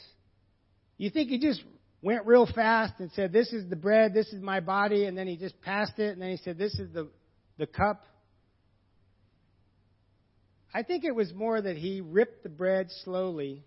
[0.97, 1.63] You think he just
[2.01, 5.27] went real fast and said, This is the bread, this is my body, and then
[5.27, 7.09] he just passed it, and then he said, This is the,
[7.57, 8.05] the cup.
[10.73, 13.63] I think it was more that he ripped the bread slowly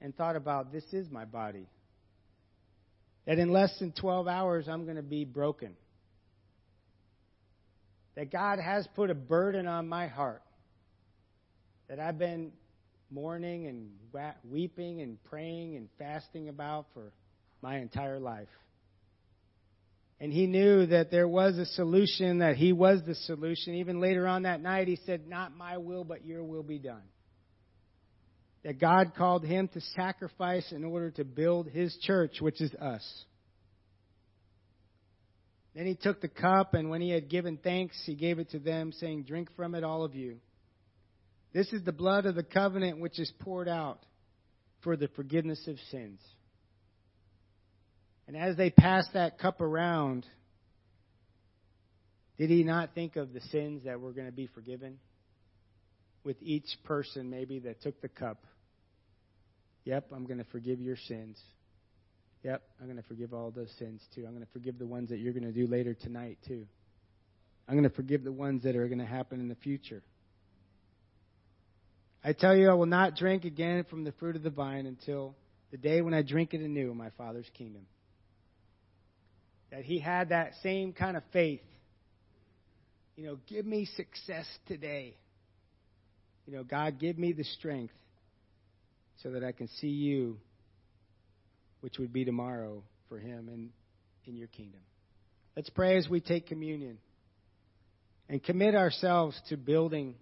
[0.00, 1.68] and thought about this is my body.
[3.26, 5.74] That in less than 12 hours, I'm going to be broken.
[8.14, 10.42] That God has put a burden on my heart.
[11.88, 12.52] That I've been
[13.10, 13.90] mourning and
[14.44, 17.12] weeping and praying and fasting about for
[17.62, 18.48] my entire life.
[20.18, 23.74] And he knew that there was a solution, that he was the solution.
[23.74, 27.02] Even later on that night, he said, Not my will, but your will be done.
[28.64, 33.24] That God called him to sacrifice in order to build his church, which is us.
[35.74, 38.58] Then he took the cup, and when he had given thanks, he gave it to
[38.58, 40.38] them, saying, Drink from it, all of you.
[41.56, 44.00] This is the blood of the covenant which is poured out
[44.82, 46.20] for the forgiveness of sins.
[48.28, 50.26] And as they passed that cup around,
[52.36, 54.98] did he not think of the sins that were going to be forgiven?
[56.24, 58.44] With each person, maybe, that took the cup.
[59.84, 61.40] Yep, I'm going to forgive your sins.
[62.44, 64.26] Yep, I'm going to forgive all those sins too.
[64.26, 66.66] I'm going to forgive the ones that you're going to do later tonight too.
[67.66, 70.02] I'm going to forgive the ones that are going to happen in the future.
[72.26, 75.36] I tell you, I will not drink again from the fruit of the vine until
[75.70, 77.86] the day when I drink it anew in my Father's kingdom
[79.70, 81.60] that he had that same kind of faith.
[83.14, 85.14] You know, give me success today.
[86.46, 87.94] You know, God, give me the strength
[89.22, 90.38] so that I can see you,
[91.80, 93.70] which would be tomorrow for him and
[94.26, 94.80] in your kingdom.
[95.54, 96.98] Let's pray as we take communion
[98.28, 100.16] and commit ourselves to building.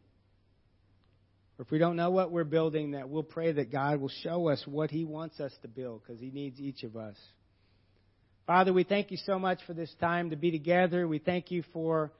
[1.58, 4.48] Or if we don't know what we're building, that we'll pray that God will show
[4.48, 7.16] us what He wants us to build because He needs each of us.
[8.46, 11.08] Father, we thank you so much for this time to be together.
[11.08, 12.12] We thank you for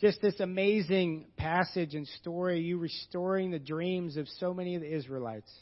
[0.00, 4.92] just this amazing passage and story, you restoring the dreams of so many of the
[4.92, 5.52] Israelites.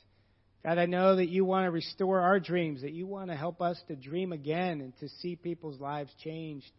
[0.65, 3.61] God, I know that you want to restore our dreams, that you want to help
[3.61, 6.71] us to dream again and to see people's lives changed.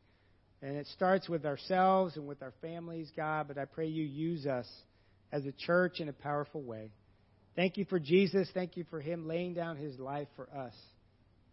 [0.61, 4.45] And it starts with ourselves and with our families, God, but I pray you use
[4.45, 4.67] us
[5.31, 6.91] as a church in a powerful way.
[7.55, 8.49] Thank you for Jesus.
[8.53, 10.73] Thank you for him laying down his life for us.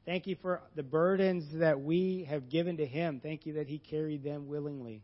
[0.04, 3.20] Thank you for the burdens that we have given to him.
[3.22, 5.02] Thank you that he carried them willingly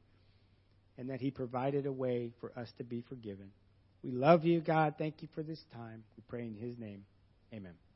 [0.98, 3.50] and that he provided a way for us to be forgiven.
[4.02, 4.96] We love you, God.
[4.98, 6.04] Thank you for this time.
[6.16, 7.04] We pray in his name.
[7.52, 7.89] Amen.